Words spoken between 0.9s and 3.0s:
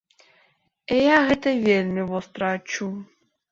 Я гэта вельмі востра адчуў.